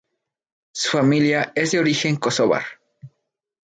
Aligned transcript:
Su 0.73 0.89
familia 0.97 1.51
es 1.53 1.73
de 1.73 1.79
origen 1.79 2.15
kosovar. 2.15 2.63